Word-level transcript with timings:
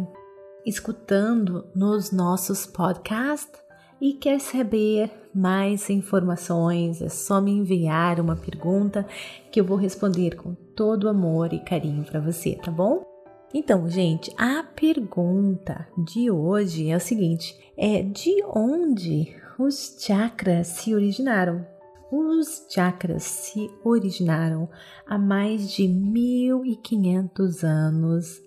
escutando 0.65 1.65
nos 1.75 2.11
nossos 2.11 2.65
podcasts 2.65 3.59
e 4.01 4.13
quer 4.13 4.39
saber 4.39 5.11
mais 5.33 5.89
informações, 5.89 7.01
é 7.01 7.09
só 7.09 7.41
me 7.41 7.51
enviar 7.51 8.19
uma 8.19 8.35
pergunta 8.35 9.05
que 9.51 9.59
eu 9.59 9.65
vou 9.65 9.77
responder 9.77 10.35
com 10.35 10.53
todo 10.75 11.09
amor 11.09 11.53
e 11.53 11.59
carinho 11.59 12.03
para 12.03 12.19
você, 12.19 12.55
tá 12.55 12.71
bom? 12.71 13.08
Então, 13.53 13.89
gente, 13.89 14.31
a 14.37 14.63
pergunta 14.63 15.87
de 15.97 16.29
hoje 16.29 16.89
é 16.89 16.95
o 16.95 16.99
seguinte: 16.99 17.57
é 17.75 18.03
de 18.03 18.43
onde 18.45 19.35
os 19.57 19.97
chakras 19.99 20.67
se 20.67 20.93
originaram? 20.93 21.65
Os 22.11 22.65
chakras 22.69 23.23
se 23.23 23.69
originaram 23.83 24.69
há 25.05 25.17
mais 25.17 25.71
de 25.71 25.87
1500 25.87 27.63
anos 27.63 28.41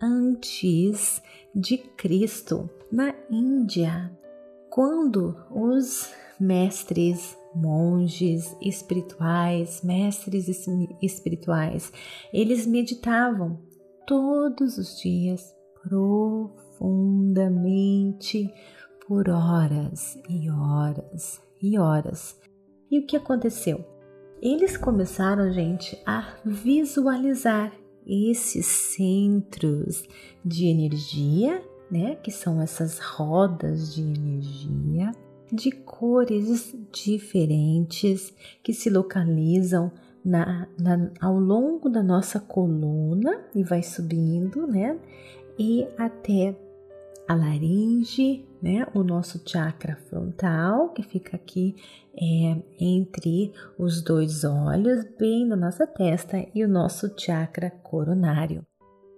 antes 0.00 1.22
de 1.54 1.78
Cristo, 1.78 2.68
na 2.90 3.14
Índia, 3.30 4.10
quando 4.70 5.36
os 5.50 6.10
mestres, 6.38 7.36
monges 7.54 8.56
espirituais, 8.62 9.82
mestres 9.82 10.46
espirituais, 11.02 11.92
eles 12.32 12.66
meditavam 12.66 13.67
todos 14.08 14.76
os 14.78 14.98
dias 14.98 15.54
profundamente 15.82 18.50
por 19.06 19.28
horas 19.28 20.18
e 20.30 20.50
horas 20.50 21.42
e 21.60 21.78
horas 21.78 22.40
e 22.90 23.00
o 23.00 23.06
que 23.06 23.18
aconteceu? 23.18 23.84
Eles 24.40 24.78
começaram, 24.78 25.52
gente, 25.52 26.00
a 26.06 26.38
visualizar 26.42 27.70
esses 28.06 28.64
centros 28.64 30.08
de 30.42 30.68
energia, 30.68 31.62
né, 31.90 32.16
que 32.16 32.30
são 32.30 32.62
essas 32.62 32.98
rodas 32.98 33.94
de 33.94 34.00
energia 34.00 35.12
de 35.52 35.70
cores 35.70 36.74
diferentes 36.92 38.32
que 38.62 38.72
se 38.72 38.88
localizam 38.88 39.92
na, 40.28 40.68
na, 40.78 41.10
ao 41.20 41.38
longo 41.38 41.88
da 41.88 42.02
nossa 42.02 42.38
coluna 42.38 43.40
e 43.54 43.62
vai 43.62 43.82
subindo, 43.82 44.66
né? 44.66 44.98
E 45.58 45.88
até 45.96 46.54
a 47.26 47.34
laringe, 47.34 48.46
né? 48.62 48.86
O 48.94 49.02
nosso 49.02 49.40
chakra 49.44 49.96
frontal, 50.08 50.90
que 50.90 51.02
fica 51.02 51.36
aqui 51.36 51.76
é, 52.14 52.56
entre 52.78 53.52
os 53.78 54.02
dois 54.02 54.44
olhos, 54.44 55.04
bem 55.18 55.46
na 55.46 55.56
nossa 55.56 55.86
testa, 55.86 56.46
e 56.54 56.62
o 56.62 56.68
nosso 56.68 57.10
chakra 57.18 57.70
coronário. 57.70 58.64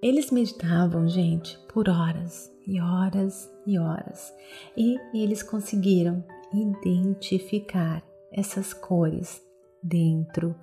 Eles 0.01 0.31
meditavam, 0.31 1.09
gente, 1.09 1.59
por 1.73 1.89
horas 1.89 2.51
e 2.67 2.81
horas 2.81 3.51
e 3.67 3.79
horas, 3.79 4.33
e 4.77 4.97
eles 5.13 5.43
conseguiram 5.43 6.25
identificar 6.53 8.03
essas 8.33 8.73
cores 8.73 9.43
dentro 9.83 10.55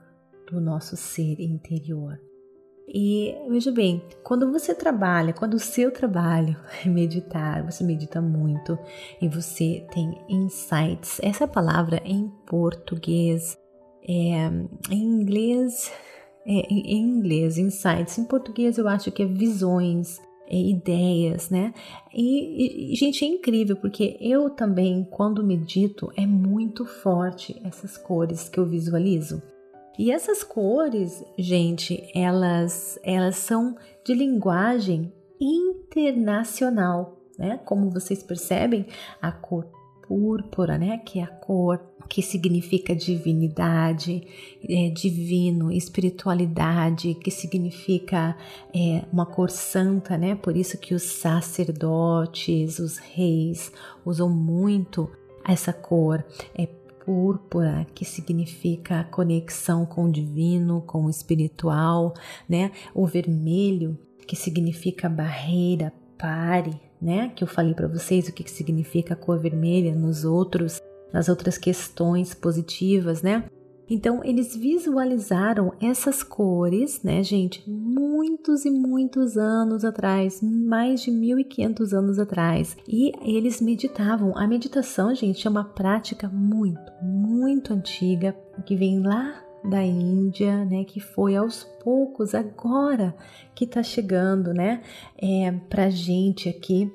do 0.52 0.60
nosso 0.62 0.96
ser 0.96 1.40
interior. 1.40 2.20
E 2.88 3.36
veja 3.50 3.70
bem, 3.70 4.02
quando 4.24 4.50
você 4.50 4.74
trabalha, 4.74 5.34
quando 5.34 5.56
o 5.56 5.60
seu 5.60 5.92
trabalho 5.92 6.56
é 6.86 6.88
meditar, 6.88 7.64
você 7.64 7.84
medita 7.84 8.22
muito 8.22 8.80
e 9.22 9.28
você 9.28 9.86
tem 9.94 10.18
insights. 10.30 11.20
Essa 11.22 11.46
palavra 11.46 12.02
em 12.06 12.32
português, 12.46 13.58
é, 14.08 14.50
em 14.90 15.04
inglês, 15.04 15.92
é, 16.46 16.52
em 16.52 16.98
inglês, 16.98 17.58
insights. 17.58 18.18
Em 18.18 18.24
português 18.24 18.78
eu 18.78 18.88
acho 18.88 19.12
que 19.12 19.22
é 19.22 19.26
visões, 19.26 20.22
é, 20.50 20.58
ideias, 20.58 21.50
né? 21.50 21.74
E, 22.14 22.94
e, 22.94 22.96
gente, 22.96 23.26
é 23.26 23.28
incrível 23.28 23.76
porque 23.76 24.18
eu 24.22 24.50
também, 24.50 25.04
quando 25.12 25.44
medito, 25.44 26.10
é 26.16 26.26
muito 26.26 26.86
forte 26.86 27.62
essas 27.66 27.98
cores 27.98 28.48
que 28.48 28.58
eu 28.58 28.66
visualizo. 28.66 29.44
E 29.98 30.12
essas 30.12 30.44
cores, 30.44 31.24
gente, 31.38 32.10
elas, 32.14 33.00
elas 33.04 33.38
são 33.38 33.76
de 34.06 34.14
linguagem 34.14 35.12
internacional, 35.40 37.18
né? 37.38 37.60
Como 37.66 37.90
vocês 37.90 38.22
percebem, 38.22 38.86
a 39.22 39.32
cor 39.32 39.68
púrpura, 40.08 40.78
né? 40.78 41.00
Que 41.00 41.20
é 41.20 41.24
a 41.24 41.28
cor 41.28 41.80
que 42.08 42.22
significa 42.22 42.96
divinidade, 42.96 44.26
é, 44.68 44.90
divino, 44.90 45.72
espiritualidade, 45.72 47.14
que 47.16 47.30
significa 47.30 48.38
é, 48.74 49.04
uma 49.12 49.26
cor 49.26 49.50
santa, 49.50 50.18
né? 50.18 50.36
Por 50.36 50.56
isso 50.56 50.78
que 50.78 50.94
os 50.94 51.04
sacerdotes, 51.04 52.80
os 52.80 52.98
reis 52.98 53.72
usam 54.06 54.30
muito 54.30 55.10
essa 55.48 55.74
cor. 55.74 56.24
É 56.56 56.66
púrpura, 57.08 57.88
que 57.96 58.04
significa 58.04 59.06
conexão 59.06 59.86
com 59.86 60.04
o 60.04 60.12
divino, 60.12 60.82
com 60.82 61.06
o 61.06 61.10
espiritual, 61.10 62.14
né? 62.50 62.70
O 62.94 63.08
vermelho, 63.08 63.98
que 64.28 64.36
significa 64.36 65.08
barreira, 65.08 65.94
pare, 66.18 66.78
né? 67.02 67.32
Que 67.34 67.46
eu 67.46 67.48
falei 67.48 67.74
para 67.74 67.88
vocês 67.88 68.28
o 68.28 68.34
que, 68.34 68.52
significa 68.52 69.14
a 69.14 69.18
cor 69.18 69.40
vermelha 69.40 69.96
nos 69.96 70.26
outros, 70.26 70.82
nas 71.14 71.30
outras 71.30 71.58
questões 71.58 72.34
positivas, 72.34 73.22
né? 73.22 73.46
Então, 73.90 74.22
eles 74.24 74.56
visualizaram 74.56 75.74
essas 75.82 76.22
cores, 76.22 77.02
né, 77.04 77.24
gente, 77.24 77.64
muitos 77.70 78.66
e 78.66 78.70
muitos 78.70 79.38
anos 79.38 79.86
atrás, 79.86 80.42
mais 80.42 81.02
de 81.02 81.12
1500 81.12 81.94
anos 81.94 82.20
atrás. 82.20 82.76
E 82.88 83.12
eles 83.22 83.62
meditavam. 83.62 84.38
A 84.38 84.46
meditação, 84.46 85.16
gente, 85.16 85.48
é 85.48 85.50
uma 85.50 85.64
prática 85.64 86.28
muito, 86.28 86.92
muito 87.02 87.74
antiga, 87.74 88.36
que 88.66 88.76
vem 88.76 89.00
lá 89.02 89.42
da 89.64 89.84
Índia, 89.84 90.66
né, 90.66 90.84
que 90.84 91.00
foi 91.00 91.36
aos 91.36 91.64
poucos 91.84 92.36
agora 92.36 93.16
que 93.56 93.66
está 93.66 93.82
chegando, 93.82 94.54
né, 94.54 94.82
é, 95.18 95.52
para 95.70 95.90
gente 95.90 96.50
aqui, 96.50 96.92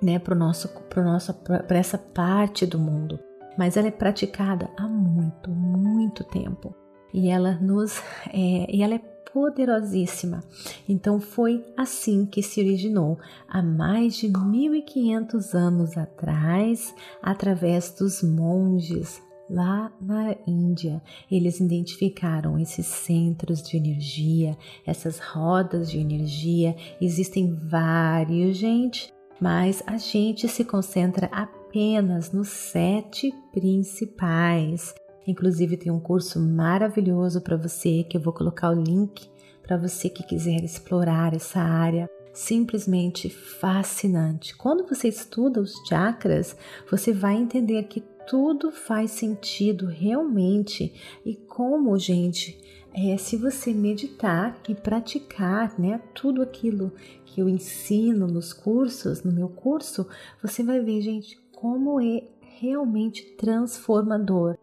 né, 0.00 0.18
para 0.18 0.34
nosso, 0.34 0.68
para 0.88 1.04
nosso, 1.04 1.34
para 1.34 1.78
essa 1.78 1.98
parte 1.98 2.66
do 2.66 2.78
mundo 2.78 3.18
mas 3.56 3.76
ela 3.76 3.88
é 3.88 3.92
praticada 3.92 4.70
há 4.76 4.88
muito, 4.88 5.50
muito 5.50 6.24
tempo 6.24 6.74
e 7.12 7.28
ela 7.28 7.54
nos 7.60 8.00
é, 8.32 8.66
e 8.68 8.82
ela 8.82 8.94
é 8.94 8.98
poderosíssima. 9.32 10.42
Então 10.88 11.20
foi 11.20 11.64
assim 11.76 12.26
que 12.26 12.42
se 12.42 12.60
originou 12.60 13.18
há 13.48 13.62
mais 13.62 14.16
de 14.16 14.28
1500 14.28 15.54
anos 15.54 15.96
atrás, 15.96 16.94
através 17.22 17.94
dos 17.94 18.22
monges 18.22 19.22
lá 19.48 19.92
na 20.00 20.34
Índia. 20.46 21.02
Eles 21.30 21.60
identificaram 21.60 22.58
esses 22.58 22.86
centros 22.86 23.62
de 23.62 23.76
energia, 23.76 24.56
essas 24.86 25.18
rodas 25.18 25.90
de 25.90 25.98
energia. 25.98 26.76
Existem 27.00 27.54
vários, 27.54 28.56
gente, 28.56 29.12
mas 29.40 29.82
a 29.86 29.96
gente 29.96 30.48
se 30.48 30.64
concentra 30.64 31.26
apenas 31.26 31.59
apenas 31.70 32.32
nos 32.32 32.48
sete 32.48 33.32
principais. 33.52 34.92
Inclusive 35.24 35.76
tem 35.76 35.92
um 35.92 36.00
curso 36.00 36.40
maravilhoso 36.40 37.40
para 37.40 37.56
você 37.56 38.02
que 38.02 38.16
eu 38.16 38.20
vou 38.20 38.32
colocar 38.32 38.70
o 38.70 38.82
link 38.82 39.30
para 39.62 39.76
você 39.76 40.08
que 40.08 40.24
quiser 40.24 40.64
explorar 40.64 41.32
essa 41.32 41.60
área 41.60 42.10
simplesmente 42.32 43.30
fascinante. 43.30 44.56
Quando 44.56 44.84
você 44.84 45.06
estuda 45.06 45.60
os 45.60 45.72
chakras, 45.86 46.56
você 46.90 47.12
vai 47.12 47.36
entender 47.36 47.84
que 47.84 48.02
tudo 48.26 48.72
faz 48.72 49.12
sentido 49.12 49.86
realmente 49.86 50.92
e 51.24 51.36
como, 51.36 51.96
gente, 51.96 52.58
é, 52.92 53.16
se 53.16 53.36
você 53.36 53.72
meditar 53.72 54.60
e 54.68 54.74
praticar, 54.74 55.78
né, 55.78 56.00
tudo 56.14 56.42
aquilo 56.42 56.92
que 57.24 57.40
eu 57.40 57.48
ensino 57.48 58.26
nos 58.26 58.52
cursos, 58.52 59.22
no 59.22 59.30
meu 59.30 59.48
curso, 59.48 60.08
você 60.42 60.64
vai 60.64 60.80
ver, 60.80 61.00
gente, 61.00 61.38
como 61.60 62.00
é 62.00 62.22
realmente 62.40 63.36
transformador. 63.36 64.56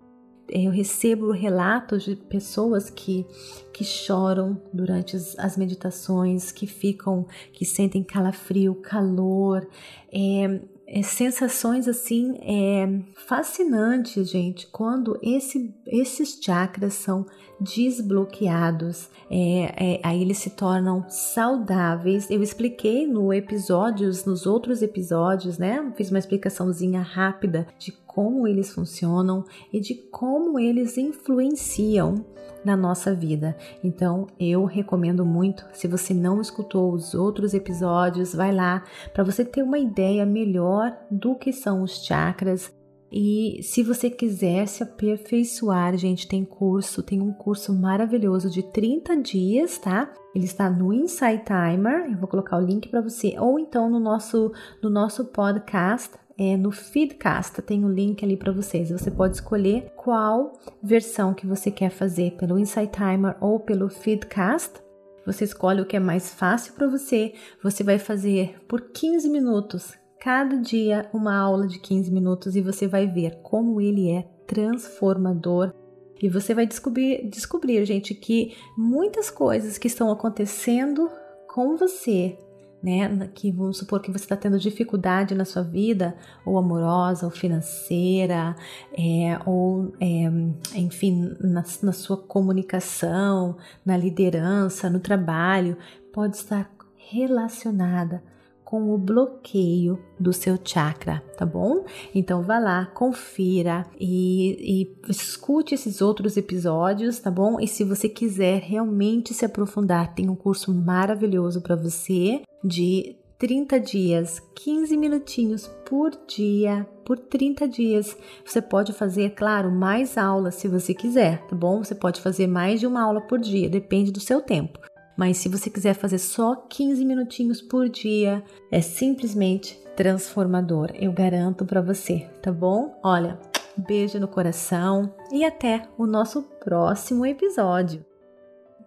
Eu 0.49 0.71
recebo 0.71 1.31
relatos 1.31 2.05
de 2.05 2.15
pessoas 2.15 2.89
que, 2.89 3.25
que 3.73 3.83
choram 3.83 4.59
durante 4.73 5.15
as, 5.15 5.37
as 5.37 5.57
meditações, 5.57 6.51
que 6.51 6.65
ficam, 6.65 7.27
que 7.51 7.65
sentem 7.65 8.03
calafrio, 8.03 8.73
calor, 8.75 9.67
é, 10.11 10.61
é, 10.87 11.01
sensações 11.03 11.87
assim 11.87 12.37
é, 12.41 12.87
fascinantes, 13.27 14.29
gente, 14.29 14.67
quando 14.67 15.19
esse, 15.21 15.75
esses 15.85 16.39
chakras 16.41 16.93
são 16.93 17.25
desbloqueados, 17.59 19.09
é, 19.29 19.95
é, 19.95 19.99
aí 20.03 20.21
eles 20.21 20.37
se 20.37 20.51
tornam 20.51 21.05
saudáveis. 21.09 22.29
Eu 22.29 22.41
expliquei 22.41 23.05
no 23.05 23.33
episódios, 23.33 24.23
nos 24.25 24.45
outros 24.45 24.81
episódios, 24.81 25.57
né? 25.57 25.91
Fiz 25.97 26.09
uma 26.09 26.19
explicaçãozinha 26.19 27.01
rápida 27.01 27.67
de 27.77 27.91
como 28.17 28.47
eles 28.47 28.71
funcionam 28.71 29.45
e 29.71 29.79
de 29.79 29.93
como 29.93 30.57
eles 30.57 30.97
influenciam 30.97 32.25
na 32.65 32.75
nossa 32.75 33.13
vida. 33.13 33.55
Então, 33.83 34.25
eu 34.39 34.65
recomendo 34.65 35.23
muito, 35.23 35.63
se 35.71 35.87
você 35.87 36.15
não 36.15 36.41
escutou 36.41 36.91
os 36.91 37.13
outros 37.13 37.53
episódios, 37.53 38.33
vai 38.33 38.51
lá 38.51 38.83
para 39.13 39.23
você 39.23 39.45
ter 39.45 39.61
uma 39.61 39.77
ideia 39.77 40.25
melhor 40.25 40.97
do 41.11 41.35
que 41.35 41.53
são 41.53 41.83
os 41.83 42.03
chakras. 42.03 42.73
E 43.11 43.59
se 43.61 43.83
você 43.83 44.09
quiser 44.09 44.67
se 44.67 44.81
aperfeiçoar, 44.81 45.95
gente, 45.95 46.27
tem 46.27 46.43
curso, 46.43 47.03
tem 47.03 47.21
um 47.21 47.31
curso 47.31 47.71
maravilhoso 47.71 48.49
de 48.49 48.63
30 48.63 49.15
dias, 49.17 49.77
tá? 49.77 50.11
Ele 50.33 50.45
está 50.45 50.67
no 50.71 50.91
Insight 50.91 51.43
Timer, 51.45 52.09
eu 52.11 52.17
vou 52.17 52.27
colocar 52.27 52.57
o 52.57 52.65
link 52.65 52.89
para 52.89 52.99
você, 52.99 53.35
ou 53.37 53.59
então 53.59 53.87
no 53.87 53.99
nosso 53.99 54.51
no 54.81 54.89
nosso 54.89 55.25
podcast 55.25 56.17
é, 56.37 56.55
no 56.55 56.71
Feedcast, 56.71 57.61
tem 57.61 57.83
o 57.83 57.87
um 57.87 57.91
link 57.91 58.23
ali 58.23 58.37
para 58.37 58.51
vocês. 58.51 58.91
Você 58.91 59.09
pode 59.09 59.35
escolher 59.35 59.91
qual 59.95 60.53
versão 60.81 61.33
que 61.33 61.47
você 61.47 61.71
quer 61.71 61.89
fazer, 61.89 62.31
pelo 62.37 62.59
Insight 62.59 62.91
Timer 62.91 63.35
ou 63.41 63.59
pelo 63.59 63.89
Feedcast. 63.89 64.79
Você 65.25 65.43
escolhe 65.43 65.81
o 65.81 65.85
que 65.85 65.97
é 65.97 65.99
mais 65.99 66.33
fácil 66.33 66.73
para 66.73 66.87
você. 66.87 67.33
Você 67.63 67.83
vai 67.83 67.97
fazer 67.97 68.55
por 68.67 68.81
15 68.91 69.29
minutos, 69.29 69.93
cada 70.19 70.57
dia 70.57 71.09
uma 71.13 71.35
aula 71.35 71.67
de 71.67 71.79
15 71.79 72.11
minutos 72.11 72.55
e 72.55 72.61
você 72.61 72.87
vai 72.87 73.07
ver 73.07 73.39
como 73.41 73.81
ele 73.81 74.09
é 74.09 74.21
transformador 74.45 75.73
e 76.21 76.29
você 76.29 76.53
vai 76.53 76.65
descobrir, 76.65 77.29
descobrir, 77.29 77.85
gente, 77.85 78.15
que 78.15 78.55
muitas 78.75 79.29
coisas 79.29 79.77
que 79.77 79.87
estão 79.87 80.11
acontecendo 80.11 81.09
com 81.47 81.75
você 81.75 82.37
né? 82.81 83.29
Que 83.33 83.51
vamos 83.51 83.77
supor 83.77 84.01
que 84.01 84.11
você 84.11 84.23
está 84.23 84.35
tendo 84.35 84.59
dificuldade 84.59 85.35
na 85.35 85.45
sua 85.45 85.63
vida, 85.63 86.15
ou 86.45 86.57
amorosa, 86.57 87.25
ou 87.25 87.31
financeira, 87.31 88.55
é, 88.97 89.39
ou 89.45 89.93
é, 89.99 90.77
enfim, 90.77 91.35
na, 91.39 91.63
na 91.81 91.91
sua 91.91 92.17
comunicação, 92.17 93.57
na 93.85 93.97
liderança, 93.97 94.89
no 94.89 94.99
trabalho, 94.99 95.77
pode 96.13 96.37
estar 96.37 96.69
relacionada 96.95 98.23
com 98.67 98.93
o 98.93 98.97
bloqueio 98.97 99.97
do 100.19 100.33
seu 100.33 100.59
chakra, 100.61 101.23
tá 101.37 101.45
bom? 101.45 101.85
Então 102.13 102.41
vá 102.41 102.59
lá, 102.59 102.85
confira 102.87 103.85
e, 103.97 104.83
e, 105.07 105.09
escute 105.09 105.73
esses 105.73 106.01
outros 106.01 106.35
episódios, 106.35 107.17
tá 107.17 107.31
bom? 107.31 107.61
E 107.61 107.67
se 107.67 107.85
você 107.85 108.09
quiser 108.09 108.59
realmente 108.59 109.33
se 109.33 109.45
aprofundar, 109.45 110.13
tem 110.13 110.29
um 110.29 110.35
curso 110.35 110.73
maravilhoso 110.73 111.61
para 111.61 111.77
você 111.77 112.41
de 112.61 113.15
30 113.39 113.79
dias, 113.79 114.41
15 114.53 114.97
minutinhos 114.97 115.67
por 115.85 116.11
dia, 116.27 116.85
por 117.05 117.17
30 117.17 117.69
dias. 117.69 118.17
Você 118.45 118.61
pode 118.61 118.91
fazer, 118.91 119.29
claro, 119.29 119.71
mais 119.71 120.17
aulas 120.17 120.55
se 120.55 120.67
você 120.67 120.93
quiser, 120.93 121.41
tá 121.47 121.55
bom? 121.55 121.81
Você 121.85 121.95
pode 121.95 122.19
fazer 122.19 122.47
mais 122.47 122.81
de 122.81 122.87
uma 122.87 123.01
aula 123.01 123.21
por 123.21 123.39
dia, 123.39 123.69
depende 123.69 124.11
do 124.11 124.19
seu 124.19 124.41
tempo. 124.41 124.77
Mas 125.17 125.37
se 125.37 125.49
você 125.49 125.69
quiser 125.69 125.95
fazer 125.95 126.19
só 126.19 126.55
15 126.55 127.03
minutinhos 127.03 127.59
por 127.59 127.89
dia, 127.89 128.43
é 128.71 128.79
simplesmente 128.81 129.81
transformador. 129.95 130.91
Eu 130.93 131.11
garanto 131.11 131.65
para 131.65 131.81
você, 131.81 132.29
tá 132.41 132.51
bom? 132.51 132.99
Olha, 133.03 133.39
beijo 133.75 134.19
no 134.19 134.27
coração 134.27 135.11
e 135.31 135.43
até 135.43 135.87
o 135.97 136.05
nosso 136.05 136.43
próximo 136.43 137.25
episódio. 137.25 138.05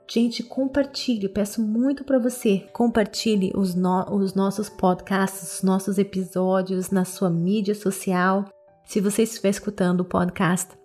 Gente, 0.09 0.43
compartilhe, 0.43 1.29
peço 1.29 1.63
muito 1.63 2.05
para 2.05 2.19
você. 2.19 2.67
Compartilhe 2.73 3.53
os, 3.55 3.75
no, 3.75 4.13
os 4.13 4.35
nossos 4.35 4.69
podcasts, 4.69 5.55
os 5.55 5.63
nossos 5.63 5.99
episódios 5.99 6.91
na 6.91 7.05
sua 7.05 7.31
mídia 7.31 7.75
social. 7.75 8.45
Se 8.85 9.01
você 9.01 9.23
estiver 9.23 9.51
escutando 9.51 10.01
o 10.01 10.05
podcast 10.05 10.80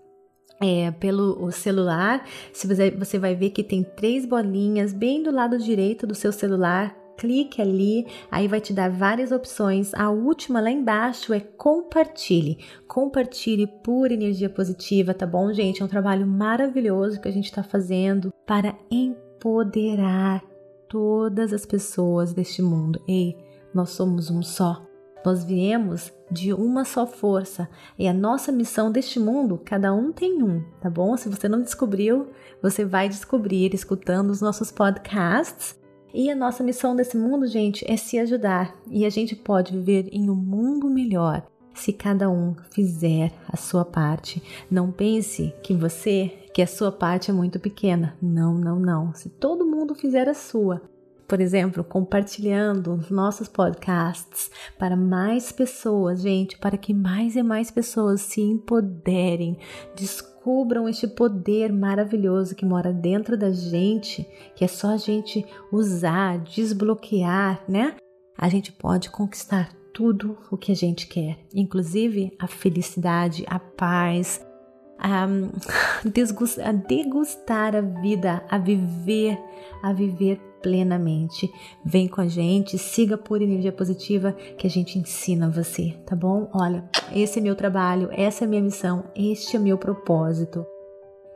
é, 0.59 0.91
pelo 0.91 1.51
celular, 1.51 2.25
se 2.53 2.67
você, 2.67 2.91
você 2.91 3.19
vai 3.19 3.35
ver 3.35 3.49
que 3.49 3.63
tem 3.63 3.83
três 3.83 4.25
bolinhas 4.25 4.93
bem 4.93 5.21
do 5.21 5.31
lado 5.31 5.57
direito 5.57 6.07
do 6.07 6.15
seu 6.15 6.31
celular. 6.31 6.95
Clique 7.17 7.61
ali, 7.61 8.05
aí 8.29 8.45
vai 8.45 8.59
te 8.59 8.73
dar 8.73 8.89
várias 8.89 9.31
opções. 9.31 9.93
A 9.93 10.09
última 10.09 10.59
lá 10.59 10.69
embaixo 10.69 11.33
é 11.33 11.39
compartilhe. 11.39 12.57
Compartilhe 12.87 13.67
por 13.67 14.11
energia 14.11 14.49
positiva, 14.49 15.13
tá 15.13 15.25
bom, 15.25 15.53
gente? 15.53 15.81
É 15.81 15.85
um 15.85 15.87
trabalho 15.87 16.27
maravilhoso 16.27 17.21
que 17.21 17.29
a 17.29 17.31
gente 17.31 17.45
está 17.45 17.63
fazendo 17.63 18.33
para 18.45 18.75
empoderar 18.91 20.43
todas 20.89 21.53
as 21.53 21.65
pessoas 21.65 22.33
deste 22.33 22.61
mundo. 22.61 23.01
Ei, 23.07 23.37
nós 23.73 23.91
somos 23.91 24.29
um 24.29 24.41
só. 24.41 24.84
Nós 25.25 25.43
viemos 25.43 26.13
de 26.29 26.53
uma 26.53 26.85
só 26.85 27.07
força 27.07 27.67
e 27.97 28.07
a 28.07 28.13
nossa 28.13 28.51
missão 28.51 28.91
deste 28.91 29.19
mundo, 29.19 29.59
cada 29.65 29.91
um 29.91 30.11
tem 30.11 30.43
um, 30.43 30.63
tá 30.79 30.87
bom? 30.87 31.17
Se 31.17 31.27
você 31.27 31.49
não 31.49 31.63
descobriu, 31.63 32.27
você 32.61 32.85
vai 32.85 33.09
descobrir 33.09 33.73
escutando 33.73 34.29
os 34.29 34.39
nossos 34.39 34.71
podcasts. 34.71 35.75
E 36.13 36.29
a 36.29 36.35
nossa 36.35 36.63
missão 36.63 36.95
desse 36.95 37.17
mundo, 37.17 37.45
gente, 37.47 37.83
é 37.91 37.97
se 37.97 38.17
ajudar 38.19 38.73
e 38.89 39.05
a 39.05 39.09
gente 39.09 39.35
pode 39.35 39.73
viver 39.73 40.07
em 40.11 40.29
um 40.29 40.35
mundo 40.35 40.89
melhor 40.89 41.45
se 41.73 41.91
cada 41.91 42.29
um 42.29 42.55
fizer 42.71 43.33
a 43.49 43.57
sua 43.57 43.83
parte. 43.83 44.41
Não 44.71 44.91
pense 44.91 45.53
que 45.61 45.73
você, 45.73 46.31
que 46.53 46.61
a 46.61 46.67
sua 46.67 46.91
parte 46.91 47.29
é 47.29 47.33
muito 47.33 47.59
pequena. 47.59 48.15
Não, 48.21 48.53
não, 48.53 48.79
não. 48.79 49.13
Se 49.13 49.27
todo 49.27 49.65
mundo 49.65 49.93
fizer 49.93 50.29
a 50.29 50.33
sua, 50.33 50.81
por 51.27 51.41
exemplo, 51.41 51.83
compartilhando 51.83 52.93
os 52.93 53.09
nossos 53.09 53.47
podcasts 53.47 54.51
para 54.77 54.95
mais 54.95 55.51
pessoas, 55.51 56.21
gente, 56.21 56.57
para 56.57 56.77
que 56.77 56.93
mais 56.93 57.35
e 57.35 57.43
mais 57.43 57.71
pessoas 57.71 58.21
se 58.21 58.41
empoderem, 58.41 59.57
descubram 59.95 60.87
este 60.87 61.07
poder 61.07 61.71
maravilhoso 61.71 62.55
que 62.55 62.65
mora 62.65 62.93
dentro 62.93 63.35
da 63.37 63.51
gente, 63.51 64.27
que 64.55 64.63
é 64.63 64.67
só 64.67 64.89
a 64.89 64.97
gente 64.97 65.45
usar, 65.71 66.37
desbloquear, 66.39 67.63
né? 67.67 67.95
A 68.37 68.49
gente 68.49 68.71
pode 68.71 69.09
conquistar 69.09 69.71
tudo 69.93 70.37
o 70.51 70.57
que 70.57 70.73
a 70.73 70.75
gente 70.75 71.07
quer, 71.07 71.39
inclusive 71.53 72.35
a 72.37 72.47
felicidade, 72.47 73.45
a 73.47 73.57
paz, 73.57 74.45
a, 74.99 75.25
a 76.63 76.71
degustar 76.71 77.75
a 77.75 77.81
vida, 77.81 78.43
a 78.49 78.57
viver, 78.57 79.39
a 79.81 79.93
viver 79.93 80.39
plenamente. 80.65 81.47
Vem 81.85 82.07
com 82.07 82.21
a 82.21 82.27
gente, 82.27 82.75
siga 82.75 83.19
por 83.19 83.39
energia 83.39 83.71
positiva 83.71 84.31
que 84.57 84.65
a 84.65 84.69
gente 84.69 84.97
ensina 84.97 85.47
você, 85.47 85.95
tá 86.07 86.15
bom? 86.15 86.49
Olha, 86.51 86.83
esse 87.13 87.37
é 87.37 87.41
meu 87.41 87.55
trabalho, 87.55 88.09
essa 88.11 88.45
é 88.45 88.47
minha 88.47 88.63
missão, 88.63 89.03
este 89.15 89.55
é 89.55 89.59
meu 89.59 89.77
propósito. 89.77 90.65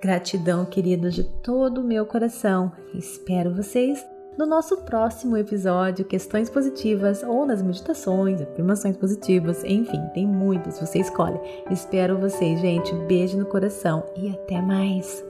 Gratidão, 0.02 0.66
queridos, 0.66 1.14
de 1.14 1.24
todo 1.24 1.82
o 1.82 1.84
meu 1.84 2.08
coração. 2.08 2.72
Espero 2.96 3.54
vocês 3.54 4.04
no 4.36 4.48
nosso 4.48 4.78
próximo 4.78 5.38
episódio, 5.38 6.06
questões 6.06 6.50
positivas 6.50 7.22
ou 7.22 7.46
nas 7.46 7.62
meditações, 7.62 8.42
afirmações 8.42 8.98
positivas, 8.98 9.64
enfim, 9.64 10.02
tem 10.14 10.26
muitas, 10.26 10.80
você 10.80 11.00
escolhe. 11.00 11.40
Espero 11.70 12.18
vocês, 12.18 12.60
gente. 12.62 12.96
Beijo 13.06 13.38
no 13.38 13.46
coração 13.46 14.04
e 14.16 14.30
até 14.30 14.60
mais. 14.60 15.29